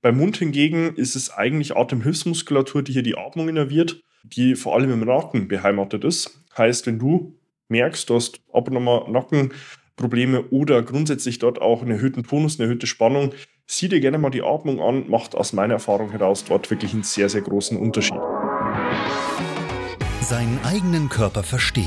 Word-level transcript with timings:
Beim 0.00 0.16
Mund 0.16 0.36
hingegen 0.36 0.94
ist 0.94 1.16
es 1.16 1.30
eigentlich 1.30 1.76
Atemhilfsmuskulatur, 1.76 2.82
die 2.82 2.92
hier 2.92 3.02
die 3.02 3.18
Atmung 3.18 3.48
innerviert, 3.48 4.00
die 4.22 4.54
vor 4.54 4.76
allem 4.76 4.92
im 4.92 5.00
Nacken 5.00 5.48
beheimatet 5.48 6.04
ist. 6.04 6.44
Heißt, 6.56 6.86
wenn 6.86 7.00
du 7.00 7.36
merkst, 7.68 8.08
du 8.08 8.14
hast 8.14 8.40
ab 8.52 8.68
und 8.70 8.76
an 8.76 9.12
Nackenprobleme 9.12 10.44
oder 10.50 10.82
grundsätzlich 10.82 11.40
dort 11.40 11.60
auch 11.60 11.82
einen 11.82 11.90
erhöhten 11.90 12.22
Tonus, 12.22 12.58
eine 12.58 12.68
erhöhte 12.68 12.86
Spannung, 12.86 13.32
sieh 13.66 13.88
dir 13.88 13.98
gerne 13.98 14.18
mal 14.18 14.30
die 14.30 14.42
Atmung 14.42 14.80
an, 14.80 15.10
macht 15.10 15.34
aus 15.34 15.52
meiner 15.52 15.74
Erfahrung 15.74 16.12
heraus 16.12 16.44
dort 16.44 16.70
wirklich 16.70 16.92
einen 16.92 17.02
sehr, 17.02 17.28
sehr 17.28 17.42
großen 17.42 17.76
Unterschied. 17.76 18.20
Seinen 20.20 20.60
eigenen 20.62 21.08
Körper 21.08 21.42
verstehen 21.42 21.86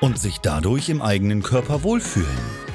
und 0.00 0.18
sich 0.18 0.38
dadurch 0.38 0.88
im 0.88 1.02
eigenen 1.02 1.42
Körper 1.42 1.82
wohlfühlen. 1.82 2.69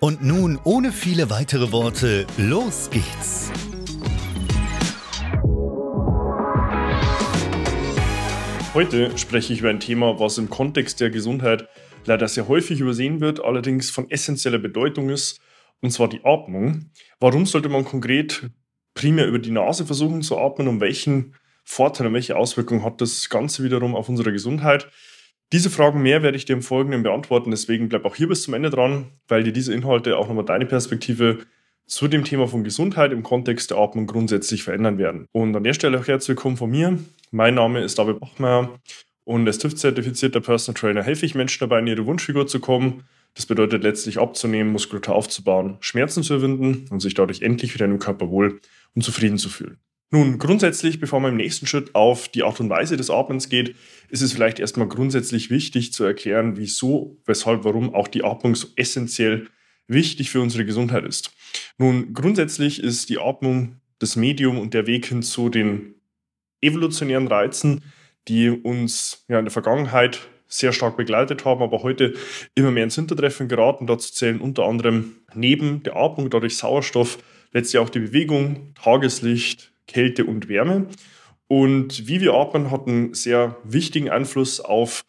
Und 0.00 0.24
nun, 0.24 0.58
ohne 0.64 0.92
viele 0.92 1.28
weitere 1.28 1.72
Worte, 1.72 2.26
los 2.38 2.88
geht's! 2.88 3.52
Heute 8.72 9.18
spreche 9.18 9.52
ich 9.52 9.60
über 9.60 9.68
ein 9.68 9.78
Thema, 9.78 10.18
was 10.18 10.38
im 10.38 10.48
Kontext 10.48 11.00
der 11.00 11.10
Gesundheit 11.10 11.68
leider 12.06 12.28
sehr 12.28 12.48
häufig 12.48 12.80
übersehen 12.80 13.20
wird, 13.20 13.44
allerdings 13.44 13.90
von 13.90 14.10
essentieller 14.10 14.58
Bedeutung 14.58 15.10
ist 15.10 15.38
und 15.82 15.90
zwar 15.90 16.08
die 16.08 16.24
Atmung. 16.24 16.90
Warum 17.18 17.44
sollte 17.44 17.68
man 17.68 17.84
konkret 17.84 18.48
primär 18.94 19.26
über 19.26 19.38
die 19.38 19.50
Nase 19.50 19.84
versuchen 19.84 20.22
zu 20.22 20.38
atmen 20.38 20.68
und 20.68 20.80
welchen 20.80 21.34
Vorteil 21.64 22.06
und 22.06 22.14
welche 22.14 22.36
Auswirkungen 22.36 22.84
hat 22.84 23.02
das 23.02 23.28
Ganze 23.28 23.62
wiederum 23.64 23.94
auf 23.94 24.08
unsere 24.08 24.32
Gesundheit? 24.32 24.88
Diese 25.52 25.70
Fragen 25.70 26.02
mehr 26.02 26.22
werde 26.22 26.36
ich 26.36 26.44
dir 26.44 26.52
im 26.52 26.62
Folgenden 26.62 27.02
beantworten, 27.02 27.50
deswegen 27.50 27.88
bleib 27.88 28.04
auch 28.04 28.14
hier 28.14 28.28
bis 28.28 28.42
zum 28.42 28.54
Ende 28.54 28.70
dran, 28.70 29.06
weil 29.26 29.42
dir 29.42 29.52
diese 29.52 29.74
Inhalte 29.74 30.16
auch 30.16 30.28
nochmal 30.28 30.44
deine 30.44 30.66
Perspektive 30.66 31.38
zu 31.86 32.06
dem 32.06 32.22
Thema 32.22 32.46
von 32.46 32.62
Gesundheit 32.62 33.10
im 33.10 33.24
Kontext 33.24 33.70
der 33.70 33.78
Atmung 33.78 34.06
grundsätzlich 34.06 34.62
verändern 34.62 34.98
werden. 34.98 35.26
Und 35.32 35.56
an 35.56 35.64
der 35.64 35.74
Stelle 35.74 35.98
auch 35.98 36.06
herzlich 36.06 36.36
willkommen 36.36 36.56
von 36.56 36.70
mir. 36.70 36.98
Mein 37.32 37.54
Name 37.54 37.80
ist 37.80 37.98
David 37.98 38.20
Bachmeier 38.20 38.78
und 39.24 39.46
als 39.46 39.58
TÜV-zertifizierter 39.58 40.40
Personal 40.40 40.78
Trainer 40.78 41.02
helfe 41.02 41.26
ich 41.26 41.34
Menschen 41.34 41.60
dabei, 41.60 41.80
in 41.80 41.88
ihre 41.88 42.06
Wunschfigur 42.06 42.46
zu 42.46 42.60
kommen 42.60 43.02
das 43.34 43.46
bedeutet 43.46 43.82
letztlich 43.82 44.18
abzunehmen, 44.18 44.72
Muskulatur 44.72 45.14
aufzubauen, 45.14 45.76
Schmerzen 45.80 46.22
zu 46.22 46.34
überwinden 46.34 46.86
und 46.90 47.00
sich 47.00 47.14
dadurch 47.14 47.42
endlich 47.42 47.74
wieder 47.74 47.84
in 47.84 47.92
dem 47.92 48.00
Körper 48.00 48.30
wohl 48.30 48.60
und 48.94 49.02
zufrieden 49.02 49.38
zu 49.38 49.48
fühlen. 49.48 49.78
Nun, 50.12 50.38
grundsätzlich, 50.38 50.98
bevor 50.98 51.20
man 51.20 51.32
im 51.32 51.36
nächsten 51.36 51.66
Schritt 51.66 51.94
auf 51.94 52.28
die 52.28 52.42
Art 52.42 52.58
und 52.58 52.68
Weise 52.68 52.96
des 52.96 53.10
Atmens 53.10 53.48
geht, 53.48 53.76
ist 54.08 54.22
es 54.22 54.32
vielleicht 54.32 54.58
erstmal 54.58 54.88
grundsätzlich 54.88 55.50
wichtig 55.50 55.92
zu 55.92 56.02
erklären, 56.02 56.56
wieso, 56.56 57.16
weshalb, 57.26 57.62
warum 57.62 57.94
auch 57.94 58.08
die 58.08 58.24
Atmung 58.24 58.56
so 58.56 58.66
essentiell 58.74 59.46
wichtig 59.86 60.30
für 60.30 60.40
unsere 60.40 60.64
Gesundheit 60.64 61.04
ist. 61.04 61.30
Nun, 61.78 62.12
grundsätzlich 62.12 62.82
ist 62.82 63.08
die 63.08 63.18
Atmung 63.18 63.76
das 64.00 64.16
Medium 64.16 64.58
und 64.58 64.74
der 64.74 64.88
Weg 64.88 65.06
hin 65.06 65.22
zu 65.22 65.48
den 65.48 65.94
evolutionären 66.60 67.28
Reizen, 67.28 67.84
die 68.26 68.50
uns 68.50 69.24
ja 69.28 69.38
in 69.38 69.44
der 69.44 69.52
Vergangenheit 69.52 70.28
sehr 70.48 70.72
stark 70.72 70.96
begleitet 70.96 71.44
haben, 71.44 71.62
aber 71.62 71.84
heute 71.84 72.14
immer 72.56 72.72
mehr 72.72 72.84
ins 72.84 72.96
Hintertreffen 72.96 73.46
geraten. 73.46 73.86
Dazu 73.86 74.12
zählen 74.12 74.40
unter 74.40 74.64
anderem 74.64 75.16
neben 75.34 75.84
der 75.84 75.94
Atmung, 75.94 76.30
dadurch 76.30 76.56
Sauerstoff, 76.56 77.18
letztlich 77.52 77.78
auch 77.78 77.88
die 77.90 78.00
Bewegung, 78.00 78.74
Tageslicht, 78.74 79.69
Kälte 79.90 80.24
und 80.24 80.48
Wärme. 80.48 80.86
Und 81.48 82.06
wie 82.06 82.20
wir 82.20 82.34
atmen, 82.34 82.70
hat 82.70 82.86
einen 82.86 83.12
sehr 83.12 83.56
wichtigen 83.64 84.08
Einfluss 84.08 84.60
auf 84.60 85.04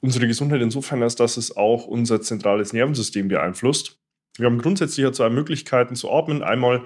unsere 0.00 0.26
Gesundheit 0.26 0.60
insofern, 0.60 1.02
als 1.02 1.14
dass 1.14 1.36
es 1.36 1.56
auch 1.56 1.86
unser 1.86 2.20
zentrales 2.20 2.72
Nervensystem 2.72 3.28
beeinflusst. 3.28 3.98
Wir 4.36 4.46
haben 4.46 4.58
grundsätzlich 4.58 5.10
zwei 5.12 5.30
Möglichkeiten 5.30 5.94
zu 5.94 6.10
atmen. 6.10 6.42
Einmal 6.42 6.82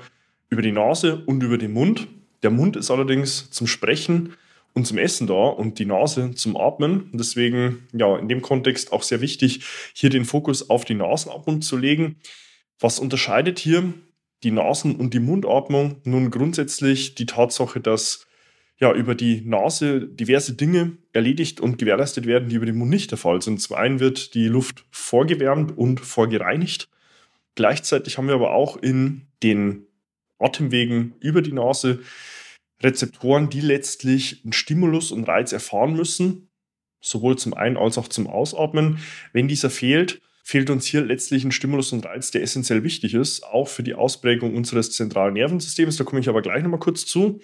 über 0.51 0.63
die 0.63 0.73
Nase 0.73 1.25
und 1.25 1.43
über 1.43 1.59
den 1.59 1.73
Mund. 1.73 2.07
Der 2.43 2.51
Mund 2.51 2.77
ist 2.77 2.91
allerdings 2.91 3.51
zum 3.51 3.67
Sprechen 3.67 4.35
und 4.75 4.87
zum 4.87 4.99
Essen 4.99 5.27
da 5.27 5.47
und 5.49 5.79
die 5.79 5.87
Nase 5.87 6.35
zum 6.35 6.57
Atmen. 6.57 7.11
Deswegen, 7.13 7.89
ja, 7.93 8.17
in 8.19 8.29
dem 8.29 8.43
Kontext 8.43 8.93
auch 8.93 9.03
sehr 9.03 9.21
wichtig, 9.21 9.65
hier 9.95 10.11
den 10.11 10.25
Fokus 10.25 10.69
auf 10.71 10.85
die 10.85 10.95
Nasenatmung 10.95 11.63
zu 11.63 11.77
legen. 11.77 12.17
Was 12.79 13.01
unterscheidet 13.01 13.59
hier 13.59 13.93
die 14.43 14.51
Nasen- 14.51 14.97
und 14.97 15.15
die 15.15 15.21
Mundatmung? 15.21 16.01
Nun 16.05 16.31
grundsätzlich 16.31 17.15
die 17.15 17.27
Tatsache, 17.27 17.81
dass 17.81 18.27
ja 18.79 18.93
über 18.93 19.15
die 19.15 19.41
Nase 19.41 20.07
diverse 20.07 20.55
Dinge 20.55 20.97
erledigt 21.13 21.61
und 21.61 21.79
gewährleistet 21.79 22.27
werden, 22.27 22.49
die 22.49 22.57
über 22.57 22.67
den 22.67 22.77
Mund 22.77 22.91
nicht 22.91 23.11
der 23.11 23.19
Fall 23.19 23.43
sind. 23.43 23.61
Zum 23.61 23.77
einen 23.77 24.01
wird 24.01 24.35
die 24.35 24.47
Luft 24.47 24.85
vorgewärmt 24.91 25.77
und 25.77 26.01
vorgereinigt. 26.01 26.89
Gleichzeitig 27.57 28.19
haben 28.19 28.29
wir 28.29 28.35
aber 28.35 28.53
auch 28.53 28.77
in 28.77 29.27
den 29.43 29.87
Atemwegen 30.39 31.15
über 31.21 31.43
die 31.43 31.53
Nase 31.53 32.01
Rezeptoren, 32.81 33.51
die 33.51 33.61
letztlich 33.61 34.43
einen 34.45 34.53
Stimulus 34.53 35.11
und 35.11 35.25
Reiz 35.25 35.53
erfahren 35.53 35.95
müssen, 35.95 36.49
sowohl 37.01 37.37
zum 37.37 37.55
Ein- 37.55 37.77
als 37.77 37.99
auch 37.99 38.07
zum 38.07 38.29
Ausatmen. 38.29 39.01
Wenn 39.33 39.49
dieser 39.49 39.71
fehlt, 39.71 40.21
fehlt 40.49 40.71
uns 40.71 40.87
hier 40.87 41.05
letztlich 41.05 41.45
ein 41.45 41.53
Stimulus 41.53 41.93
und 41.93 42.07
Reiz, 42.07 42.31
der 42.31 42.43
essentiell 42.43 42.83
wichtig 42.83 43.13
ist, 43.13 43.45
auch 43.45 43.69
für 43.69 43.83
die 43.83 43.95
Ausprägung 43.95 44.57
unseres 44.57 44.93
zentralen 44.93 45.35
Nervensystems. 45.35 45.99
Da 45.99 46.05
komme 46.05 46.23
ich 46.23 46.29
aber 46.31 46.41
gleich 46.41 46.63
nochmal 46.63 46.81
kurz 46.81 47.05
zu. 47.05 47.41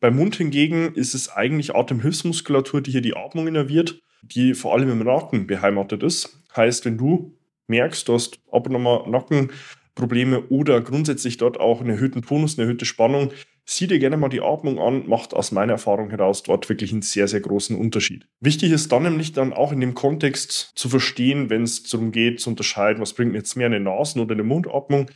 Beim 0.00 0.16
Mund 0.16 0.36
hingegen 0.36 0.94
ist 0.94 1.14
es 1.14 1.28
eigentlich 1.28 1.74
Atemhilfsmuskulatur, 1.74 2.80
die 2.80 2.92
hier 2.92 3.02
die 3.02 3.14
Atmung 3.14 3.46
innerviert, 3.46 4.00
die 4.22 4.54
vor 4.54 4.72
allem 4.72 4.90
im 4.90 5.00
Nacken 5.00 5.46
beheimatet 5.46 6.02
ist. 6.02 6.42
Heißt, 6.56 6.86
wenn 6.86 6.96
du 6.96 7.36
merkst, 7.66 8.08
du 8.08 8.14
hast 8.14 8.38
ab 8.50 8.66
und 8.66 8.76
an 8.76 8.82
mal 8.82 9.06
Nackenprobleme 9.06 10.44
oder 10.48 10.80
grundsätzlich 10.80 11.36
dort 11.36 11.60
auch 11.60 11.82
einen 11.82 11.90
erhöhten 11.90 12.22
Tonus, 12.22 12.56
eine 12.56 12.64
erhöhte 12.64 12.86
Spannung, 12.86 13.32
Sieh 13.68 13.88
dir 13.88 13.98
gerne 13.98 14.16
mal 14.16 14.28
die 14.28 14.42
Atmung 14.42 14.78
an, 14.78 15.08
macht 15.08 15.34
aus 15.34 15.50
meiner 15.50 15.72
Erfahrung 15.72 16.10
heraus 16.10 16.44
dort 16.44 16.68
wirklich 16.68 16.92
einen 16.92 17.02
sehr, 17.02 17.26
sehr 17.26 17.40
großen 17.40 17.76
Unterschied. 17.76 18.28
Wichtig 18.38 18.70
ist 18.70 18.92
dann 18.92 19.02
nämlich 19.02 19.32
dann 19.32 19.52
auch 19.52 19.72
in 19.72 19.80
dem 19.80 19.94
Kontext 19.94 20.72
zu 20.76 20.88
verstehen, 20.88 21.50
wenn 21.50 21.64
es 21.64 21.82
darum 21.82 22.12
geht, 22.12 22.40
zu 22.40 22.50
unterscheiden, 22.50 23.02
was 23.02 23.12
bringt 23.12 23.32
mir 23.32 23.38
jetzt 23.38 23.56
mehr 23.56 23.66
eine 23.66 23.80
Nasen- 23.80 24.20
oder 24.20 24.34
eine 24.34 24.44
Mundatmung, 24.44 25.10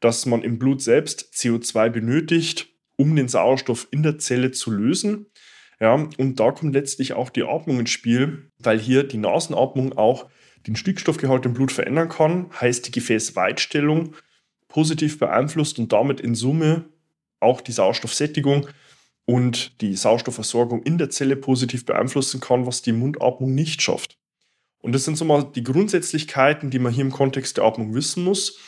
dass 0.00 0.26
man 0.26 0.42
im 0.42 0.58
Blut 0.58 0.82
selbst 0.82 1.32
CO2 1.32 1.88
benötigt, 1.88 2.68
um 2.96 3.16
den 3.16 3.26
Sauerstoff 3.26 3.88
in 3.90 4.02
der 4.02 4.18
Zelle 4.18 4.50
zu 4.50 4.70
lösen. 4.70 5.26
Ja, 5.80 5.94
und 5.94 6.40
da 6.40 6.50
kommt 6.50 6.74
letztlich 6.74 7.14
auch 7.14 7.30
die 7.30 7.44
Atmung 7.44 7.80
ins 7.80 7.90
Spiel, 7.90 8.50
weil 8.58 8.78
hier 8.78 9.02
die 9.02 9.16
Nasenatmung 9.16 9.96
auch 9.96 10.28
den 10.66 10.76
Stickstoffgehalt 10.76 11.46
im 11.46 11.54
Blut 11.54 11.72
verändern 11.72 12.10
kann, 12.10 12.50
heißt 12.60 12.86
die 12.86 12.92
Gefäßweitstellung 12.92 14.14
positiv 14.66 15.18
beeinflusst 15.18 15.78
und 15.78 15.90
damit 15.90 16.20
in 16.20 16.34
Summe 16.34 16.84
auch 17.40 17.60
die 17.60 17.72
Sauerstoffsättigung 17.72 18.68
und 19.24 19.80
die 19.82 19.94
Sauerstoffversorgung 19.94 20.82
in 20.82 20.98
der 20.98 21.10
Zelle 21.10 21.36
positiv 21.36 21.84
beeinflussen 21.84 22.40
kann, 22.40 22.66
was 22.66 22.82
die 22.82 22.92
Mundatmung 22.92 23.54
nicht 23.54 23.82
schafft. 23.82 24.16
Und 24.80 24.92
das 24.94 25.04
sind 25.04 25.18
so 25.18 25.24
mal 25.24 25.44
die 25.54 25.64
Grundsätzlichkeiten, 25.64 26.70
die 26.70 26.78
man 26.78 26.92
hier 26.92 27.04
im 27.04 27.12
Kontext 27.12 27.56
der 27.56 27.64
Atmung 27.64 27.94
wissen 27.94 28.24
muss. 28.24 28.58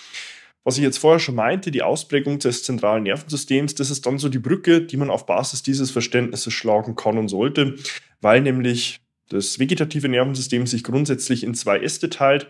Was 0.64 0.76
ich 0.76 0.82
jetzt 0.82 0.98
vorher 0.98 1.20
schon 1.20 1.36
meinte, 1.36 1.70
die 1.70 1.82
Ausprägung 1.82 2.38
des 2.38 2.64
zentralen 2.64 3.04
Nervensystems, 3.04 3.74
das 3.74 3.90
ist 3.90 4.04
dann 4.04 4.18
so 4.18 4.28
die 4.28 4.38
Brücke, 4.38 4.82
die 4.82 4.98
man 4.98 5.08
auf 5.08 5.24
Basis 5.24 5.62
dieses 5.62 5.90
Verständnisses 5.90 6.52
schlagen 6.52 6.96
kann 6.96 7.16
und 7.16 7.28
sollte, 7.28 7.76
weil 8.20 8.42
nämlich 8.42 9.00
das 9.30 9.58
vegetative 9.58 10.08
Nervensystem 10.08 10.66
sich 10.66 10.84
grundsätzlich 10.84 11.44
in 11.44 11.54
zwei 11.54 11.78
Äste 11.78 12.10
teilt. 12.10 12.48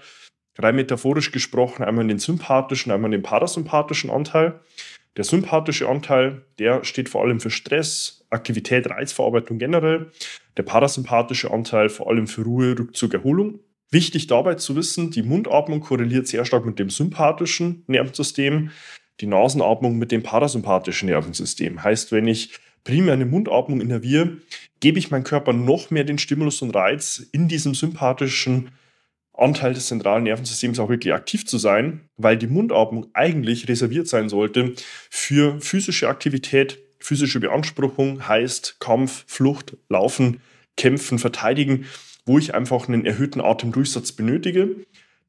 Rein 0.58 0.74
metaphorisch 0.74 1.30
gesprochen 1.30 1.84
einmal 1.84 2.02
in 2.02 2.08
den 2.08 2.18
sympathischen, 2.18 2.90
einmal 2.90 3.08
in 3.08 3.20
den 3.20 3.22
parasympathischen 3.22 4.10
Anteil. 4.10 4.60
Der 5.16 5.24
sympathische 5.24 5.88
Anteil, 5.88 6.44
der 6.58 6.84
steht 6.84 7.08
vor 7.08 7.22
allem 7.22 7.40
für 7.40 7.50
Stress, 7.50 8.24
Aktivität, 8.30 8.88
Reizverarbeitung 8.88 9.58
generell. 9.58 10.10
Der 10.56 10.62
parasympathische 10.62 11.50
Anteil 11.50 11.88
vor 11.88 12.08
allem 12.08 12.26
für 12.26 12.42
Ruhe, 12.42 12.78
Rückzug, 12.78 13.14
Erholung. 13.14 13.60
Wichtig 13.90 14.28
dabei 14.28 14.54
zu 14.54 14.76
wissen, 14.76 15.10
die 15.10 15.24
Mundatmung 15.24 15.80
korreliert 15.80 16.28
sehr 16.28 16.44
stark 16.44 16.64
mit 16.64 16.78
dem 16.78 16.90
sympathischen 16.90 17.82
Nervensystem, 17.88 18.70
die 19.20 19.26
Nasenatmung 19.26 19.98
mit 19.98 20.12
dem 20.12 20.22
parasympathischen 20.22 21.08
Nervensystem. 21.08 21.82
Heißt, 21.82 22.12
wenn 22.12 22.28
ich 22.28 22.52
primär 22.84 23.14
eine 23.14 23.26
Mundatmung 23.26 23.80
innerviere, 23.80 24.36
gebe 24.78 25.00
ich 25.00 25.10
meinem 25.10 25.24
Körper 25.24 25.52
noch 25.52 25.90
mehr 25.90 26.04
den 26.04 26.18
Stimulus 26.18 26.62
und 26.62 26.70
Reiz, 26.70 27.26
in 27.32 27.48
diesem 27.48 27.74
sympathischen 27.74 28.70
Anteil 29.40 29.74
des 29.74 29.88
zentralen 29.88 30.24
Nervensystems 30.24 30.78
auch 30.78 30.88
wirklich 30.88 31.14
aktiv 31.14 31.46
zu 31.46 31.58
sein, 31.58 32.02
weil 32.16 32.36
die 32.36 32.46
Mundatmung 32.46 33.06
eigentlich 33.14 33.68
reserviert 33.68 34.08
sein 34.08 34.28
sollte 34.28 34.74
für 35.08 35.60
physische 35.60 36.08
Aktivität, 36.08 36.78
physische 36.98 37.40
Beanspruchung, 37.40 38.28
heißt 38.28 38.76
Kampf, 38.80 39.24
Flucht, 39.26 39.76
Laufen, 39.88 40.40
Kämpfen, 40.76 41.18
Verteidigen, 41.18 41.86
wo 42.26 42.38
ich 42.38 42.54
einfach 42.54 42.88
einen 42.88 43.04
erhöhten 43.06 43.40
Atemdurchsatz 43.40 44.12
benötige. 44.12 44.76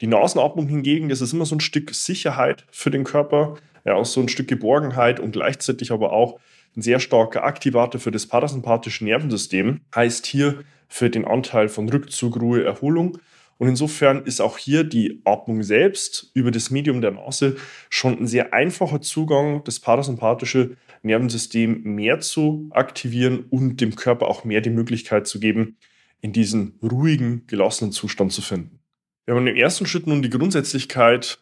Die 0.02 0.08
Nasenatmung 0.08 0.68
hingegen, 0.68 1.10
das 1.10 1.22
ist 1.22 1.34
immer 1.34 1.46
so 1.46 1.56
ein 1.56 1.62
Stück 1.62 1.94
Sicherheit 1.94 2.66
für 2.72 2.92
den 2.92 3.04
Körper, 3.04 3.58
ja, 3.86 3.94
auch 3.96 4.06
so 4.06 4.22
ein 4.22 4.30
Stück 4.30 4.48
Geborgenheit 4.48 5.20
und 5.20 5.32
gleichzeitig 5.32 5.92
aber 5.92 6.12
auch 6.12 6.40
ein 6.76 6.82
sehr 6.82 7.00
starker 7.00 7.44
Aktivator 7.44 8.00
für 8.00 8.12
das 8.12 8.28
parasympathische 8.28 9.04
Nervensystem, 9.04 9.82
heißt 9.96 10.26
hier 10.26 10.64
für 10.88 11.10
den 11.10 11.26
Anteil 11.26 11.70
von 11.70 11.90
Rückzug, 11.90 12.40
Ruhe, 12.40 12.64
Erholung. 12.64 13.18
Und 13.62 13.68
insofern 13.68 14.26
ist 14.26 14.42
auch 14.42 14.58
hier 14.58 14.84
die 14.84 15.22
Atmung 15.24 15.62
selbst 15.62 16.32
über 16.34 16.50
das 16.50 16.72
Medium 16.72 17.00
der 17.00 17.12
Nase 17.12 17.58
schon 17.92 18.18
ein 18.18 18.26
sehr 18.26 18.56
einfacher 18.56 19.02
Zugang, 19.02 19.64
das 19.66 19.80
parasympathische 19.80 20.78
Nervensystem 21.04 21.84
mehr 21.84 22.22
zu 22.22 22.70
aktivieren 22.72 23.46
und 23.52 23.80
dem 23.80 23.94
Körper 23.94 24.30
auch 24.30 24.46
mehr 24.46 24.62
die 24.62 24.72
Möglichkeit 24.72 25.28
zu 25.28 25.40
geben, 25.40 25.78
in 26.22 26.34
diesen 26.34 26.80
ruhigen, 26.82 27.46
gelassenen 27.46 27.92
Zustand 27.92 28.34
zu 28.34 28.42
finden. 28.42 28.80
Wir 29.28 29.36
haben 29.36 29.46
im 29.46 29.56
ersten 29.56 29.86
Schritt 29.86 30.08
nun 30.08 30.24
die 30.24 30.32
Grundsätzlichkeit, 30.32 31.38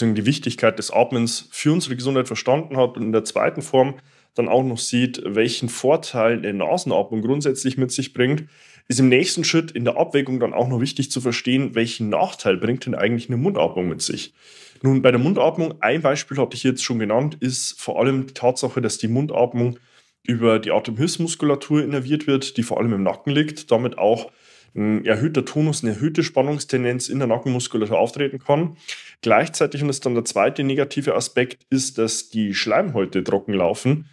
die 0.00 0.26
Wichtigkeit 0.26 0.76
des 0.76 0.90
Atmens 0.90 1.48
für 1.52 1.72
unsere 1.72 1.94
Gesundheit 1.94 2.26
verstanden 2.26 2.76
hat 2.76 2.96
und 2.96 3.04
in 3.04 3.12
der 3.12 3.22
zweiten 3.22 3.62
Form 3.62 3.94
dann 4.34 4.48
auch 4.48 4.64
noch 4.64 4.78
sieht, 4.78 5.22
welchen 5.24 5.68
Vorteil 5.68 6.38
eine 6.38 6.54
Nasenatmung 6.54 7.22
grundsätzlich 7.22 7.78
mit 7.78 7.92
sich 7.92 8.12
bringt, 8.12 8.44
ist 8.88 9.00
im 9.00 9.08
nächsten 9.08 9.44
Schritt 9.44 9.70
in 9.70 9.84
der 9.84 9.96
Abwägung 9.96 10.40
dann 10.40 10.54
auch 10.54 10.68
noch 10.68 10.80
wichtig 10.80 11.10
zu 11.10 11.20
verstehen, 11.20 11.74
welchen 11.74 12.08
Nachteil 12.08 12.56
bringt 12.56 12.86
denn 12.86 12.94
eigentlich 12.94 13.28
eine 13.28 13.36
Mundatmung 13.36 13.88
mit 13.88 14.02
sich. 14.02 14.34
Nun, 14.82 15.02
bei 15.02 15.10
der 15.10 15.20
Mundatmung, 15.20 15.74
ein 15.80 16.02
Beispiel 16.02 16.38
hatte 16.38 16.56
ich 16.56 16.62
jetzt 16.62 16.82
schon 16.82 16.98
genannt, 16.98 17.36
ist 17.40 17.80
vor 17.80 18.00
allem 18.00 18.26
die 18.26 18.34
Tatsache, 18.34 18.80
dass 18.80 18.98
die 18.98 19.08
Mundatmung 19.08 19.78
über 20.26 20.58
die 20.58 20.70
Atemhilfsmuskulatur 20.70 21.82
innerviert 21.82 22.26
wird, 22.26 22.56
die 22.56 22.62
vor 22.62 22.78
allem 22.78 22.92
im 22.92 23.02
Nacken 23.02 23.32
liegt, 23.32 23.70
damit 23.70 23.98
auch 23.98 24.30
ein 24.74 25.04
erhöhter 25.04 25.44
Tonus, 25.44 25.82
eine 25.82 25.94
erhöhte 25.94 26.22
Spannungstendenz 26.22 27.08
in 27.08 27.18
der 27.18 27.28
Nackenmuskulatur 27.28 27.98
auftreten 27.98 28.38
kann. 28.38 28.76
Gleichzeitig, 29.22 29.82
und 29.82 29.88
das 29.88 29.96
ist 29.96 30.06
dann 30.06 30.14
der 30.14 30.24
zweite 30.24 30.62
negative 30.62 31.14
Aspekt, 31.14 31.64
ist, 31.70 31.98
dass 31.98 32.28
die 32.28 32.54
Schleimhäute 32.54 33.24
trocken 33.24 33.54
laufen 33.54 34.08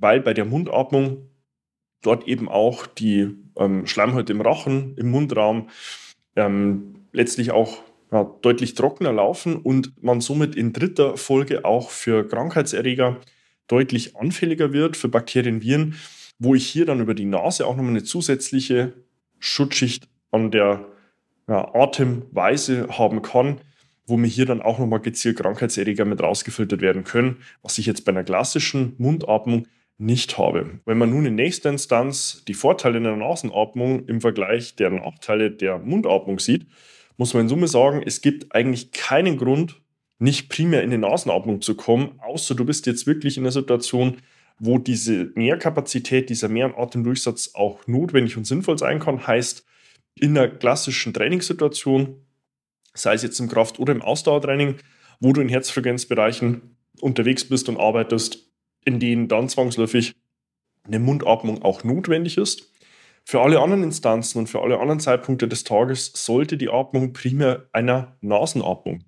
weil 0.00 0.20
bei 0.20 0.34
der 0.34 0.46
Mundatmung 0.46 1.28
dort 2.02 2.26
eben 2.26 2.48
auch 2.48 2.86
die 2.86 3.36
ähm, 3.56 3.86
Schleimhäute 3.86 4.32
im 4.32 4.40
Rachen, 4.40 4.94
im 4.96 5.10
Mundraum 5.10 5.68
ähm, 6.36 7.06
letztlich 7.12 7.50
auch 7.50 7.78
ja, 8.12 8.24
deutlich 8.42 8.74
trockener 8.74 9.12
laufen 9.12 9.56
und 9.56 10.02
man 10.02 10.20
somit 10.20 10.56
in 10.56 10.72
dritter 10.72 11.16
Folge 11.16 11.64
auch 11.64 11.90
für 11.90 12.26
Krankheitserreger 12.26 13.18
deutlich 13.68 14.16
anfälliger 14.16 14.72
wird, 14.72 14.96
für 14.96 15.08
Bakterien, 15.08 15.62
Viren, 15.62 15.94
wo 16.38 16.54
ich 16.54 16.66
hier 16.66 16.86
dann 16.86 17.00
über 17.00 17.14
die 17.14 17.26
Nase 17.26 17.66
auch 17.66 17.76
nochmal 17.76 17.92
eine 17.92 18.02
zusätzliche 18.02 18.94
Schutzschicht 19.38 20.08
an 20.32 20.50
der 20.50 20.86
ja, 21.48 21.74
Atemweise 21.74 22.88
haben 22.98 23.22
kann, 23.22 23.60
wo 24.06 24.16
mir 24.16 24.26
hier 24.26 24.46
dann 24.46 24.62
auch 24.62 24.78
nochmal 24.78 25.00
gezielt 25.00 25.38
Krankheitserreger 25.38 26.04
mit 26.04 26.22
rausgefiltert 26.22 26.80
werden 26.80 27.04
können, 27.04 27.38
was 27.62 27.78
ich 27.78 27.86
jetzt 27.86 28.04
bei 28.04 28.12
einer 28.12 28.24
klassischen 28.24 28.94
Mundatmung 28.98 29.66
nicht 30.00 30.38
habe. 30.38 30.80
Wenn 30.86 30.96
man 30.98 31.10
nun 31.10 31.26
in 31.26 31.34
nächster 31.34 31.68
Instanz 31.68 32.42
die 32.48 32.54
Vorteile 32.54 33.00
der 33.00 33.16
Nasenatmung 33.16 34.06
im 34.06 34.22
Vergleich 34.22 34.74
der 34.74 34.90
Nachteile 34.90 35.50
der 35.50 35.78
Mundatmung 35.78 36.38
sieht, 36.38 36.66
muss 37.18 37.34
man 37.34 37.42
in 37.42 37.48
Summe 37.50 37.68
sagen, 37.68 38.02
es 38.04 38.22
gibt 38.22 38.54
eigentlich 38.54 38.92
keinen 38.92 39.36
Grund, 39.36 39.80
nicht 40.18 40.48
primär 40.48 40.82
in 40.82 40.90
die 40.90 40.96
Nasenatmung 40.96 41.60
zu 41.60 41.74
kommen, 41.74 42.18
außer 42.18 42.54
du 42.54 42.64
bist 42.64 42.86
jetzt 42.86 43.06
wirklich 43.06 43.36
in 43.36 43.42
einer 43.42 43.52
Situation, 43.52 44.16
wo 44.58 44.78
diese 44.78 45.32
Mehrkapazität, 45.34 46.30
dieser 46.30 46.48
Mehratemdurchsatz 46.48 47.50
auch 47.54 47.86
notwendig 47.86 48.38
und 48.38 48.46
sinnvoll 48.46 48.78
sein 48.78 49.00
kann. 49.00 49.26
Heißt, 49.26 49.66
in 50.14 50.36
einer 50.36 50.48
klassischen 50.48 51.12
Trainingssituation, 51.12 52.24
sei 52.94 53.14
es 53.14 53.22
jetzt 53.22 53.38
im 53.38 53.48
Kraft- 53.48 53.78
oder 53.78 53.92
im 53.92 54.02
Ausdauertraining, 54.02 54.76
wo 55.20 55.34
du 55.34 55.42
in 55.42 55.50
Herzfrequenzbereichen 55.50 56.76
unterwegs 57.00 57.44
bist 57.44 57.68
und 57.68 57.78
arbeitest, 57.78 58.49
in 58.84 59.00
denen 59.00 59.28
dann 59.28 59.48
zwangsläufig 59.48 60.14
eine 60.84 60.98
Mundatmung 60.98 61.62
auch 61.62 61.84
notwendig 61.84 62.38
ist. 62.38 62.70
Für 63.24 63.42
alle 63.42 63.60
anderen 63.60 63.82
Instanzen 63.82 64.38
und 64.38 64.48
für 64.48 64.62
alle 64.62 64.80
anderen 64.80 65.00
Zeitpunkte 65.00 65.46
des 65.46 65.64
Tages 65.64 66.12
sollte 66.14 66.56
die 66.56 66.70
Atmung 66.70 67.12
primär 67.12 67.68
einer 67.72 68.16
Nasenatmung 68.20 69.04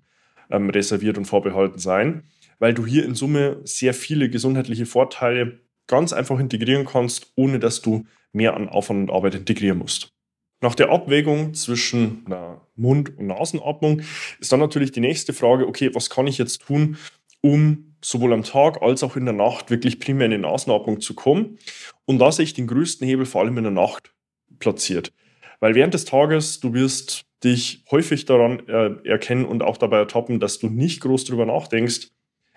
ähm, 0.49 0.69
reserviert 0.69 1.17
und 1.17 1.25
vorbehalten 1.25 1.79
sein, 1.79 2.23
weil 2.59 2.73
du 2.73 2.85
hier 2.85 3.05
in 3.05 3.15
Summe 3.15 3.59
sehr 3.63 3.93
viele 3.93 4.29
gesundheitliche 4.29 4.85
Vorteile 4.85 5.59
ganz 5.87 6.13
einfach 6.13 6.39
integrieren 6.39 6.85
kannst, 6.85 7.33
ohne 7.35 7.59
dass 7.59 7.81
du 7.81 8.05
mehr 8.31 8.55
an 8.55 8.69
Aufwand 8.69 9.09
und 9.09 9.15
Arbeit 9.15 9.35
integrieren 9.35 9.79
musst. 9.79 10.13
Nach 10.61 10.75
der 10.75 10.89
Abwägung 10.89 11.53
zwischen 11.55 12.25
einer 12.25 12.65
Mund- 12.75 13.17
und 13.17 13.27
Nasenatmung 13.27 14.01
ist 14.39 14.51
dann 14.51 14.61
natürlich 14.61 14.93
die 14.93 15.01
nächste 15.01 15.33
Frage, 15.33 15.67
okay, 15.67 15.93
was 15.93 16.09
kann 16.09 16.27
ich 16.27 16.37
jetzt 16.37 16.61
tun, 16.61 16.97
um 17.41 17.92
sowohl 18.03 18.33
am 18.33 18.43
Tag 18.43 18.81
als 18.81 19.03
auch 19.03 19.15
in 19.15 19.25
der 19.25 19.33
Nacht 19.33 19.69
wirklich 19.69 19.99
primär 19.99 20.25
in 20.25 20.31
die 20.31 20.37
Nasenatmung 20.37 21.01
zu 21.01 21.13
kommen. 21.13 21.57
Und 22.05 22.19
da 22.19 22.31
sehe 22.31 22.43
ich 22.43 22.53
den 22.53 22.67
größten 22.67 23.07
Hebel 23.07 23.25
vor 23.25 23.41
allem 23.41 23.57
in 23.57 23.63
der 23.63 23.71
Nacht 23.71 24.13
platziert. 24.59 25.13
Weil 25.59 25.75
während 25.75 25.93
des 25.93 26.05
Tages, 26.05 26.59
du 26.59 26.73
wirst 26.73 27.25
dich 27.43 27.83
häufig 27.91 28.25
daran 28.25 28.67
äh, 28.67 29.07
erkennen 29.07 29.45
und 29.45 29.63
auch 29.63 29.77
dabei 29.77 29.97
ertappen, 29.97 30.39
dass 30.39 30.59
du 30.59 30.67
nicht 30.67 31.01
groß 31.01 31.25
darüber 31.25 31.45
nachdenkst, 31.45 32.09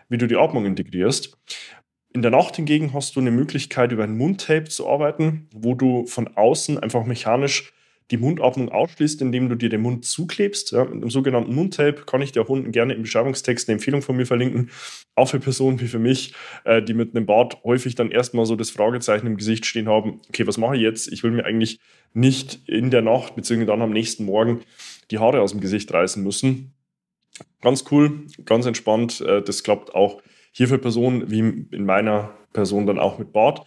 wie 0.08 0.18
du 0.18 0.26
die 0.26 0.36
Atmung 0.36 0.66
integrierst. 0.66 1.36
In 2.12 2.22
der 2.22 2.30
Nacht 2.30 2.56
hingegen 2.56 2.94
hast 2.94 3.16
du 3.16 3.20
eine 3.20 3.30
Möglichkeit, 3.30 3.92
über 3.92 4.04
ein 4.04 4.16
Mundtape 4.16 4.64
zu 4.64 4.88
arbeiten, 4.88 5.48
wo 5.52 5.74
du 5.74 6.06
von 6.06 6.36
außen 6.36 6.78
einfach 6.78 7.04
mechanisch 7.04 7.72
die 8.10 8.18
Mundatmung 8.18 8.68
ausschließt, 8.68 9.20
indem 9.20 9.48
du 9.48 9.56
dir 9.56 9.68
den 9.68 9.80
Mund 9.80 10.04
zuklebst. 10.04 10.72
Ja, 10.72 10.84
mit 10.84 10.94
einem 10.94 11.10
sogenannten 11.10 11.54
Mundtape 11.54 12.04
kann 12.04 12.22
ich 12.22 12.32
dir 12.32 12.48
unten 12.48 12.70
gerne 12.70 12.94
im 12.94 13.02
Beschreibungstext 13.02 13.68
eine 13.68 13.75
Empfehlung 13.75 14.02
von 14.02 14.16
mir 14.16 14.26
verlinken. 14.26 14.70
Auch 15.16 15.28
für 15.28 15.40
Personen 15.40 15.80
wie 15.80 15.88
für 15.88 15.98
mich, 15.98 16.34
äh, 16.64 16.82
die 16.82 16.94
mit 16.94 17.16
einem 17.16 17.26
Bart 17.26 17.62
häufig 17.64 17.94
dann 17.96 18.10
erstmal 18.10 18.46
so 18.46 18.54
das 18.54 18.70
Fragezeichen 18.70 19.26
im 19.26 19.36
Gesicht 19.36 19.66
stehen 19.66 19.88
haben, 19.88 20.20
okay, 20.28 20.46
was 20.46 20.58
mache 20.58 20.76
ich 20.76 20.82
jetzt? 20.82 21.12
Ich 21.12 21.22
will 21.22 21.32
mir 21.32 21.44
eigentlich 21.44 21.80
nicht 22.14 22.60
in 22.66 22.90
der 22.90 23.02
Nacht 23.02 23.34
beziehungsweise 23.34 23.72
dann 23.72 23.82
am 23.82 23.92
nächsten 23.92 24.25
Morgen 24.25 24.60
die 25.10 25.18
Haare 25.18 25.40
aus 25.40 25.50
dem 25.50 25.60
Gesicht 25.60 25.92
reißen 25.92 26.22
müssen. 26.22 26.75
Ganz 27.60 27.84
cool, 27.90 28.26
ganz 28.44 28.66
entspannt. 28.66 29.20
Äh, 29.20 29.42
das 29.42 29.64
klappt 29.64 29.94
auch 29.94 30.22
hier 30.52 30.68
für 30.68 30.78
Personen 30.78 31.30
wie 31.30 31.40
in 31.40 31.84
meiner 31.84 32.34
Person 32.52 32.86
dann 32.86 32.98
auch 32.98 33.18
mit 33.18 33.32
Bart 33.32 33.66